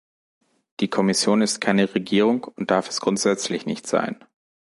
[0.79, 4.17] Die Kommission ist keine Regierung und darf es grundsätzlich nicht sein.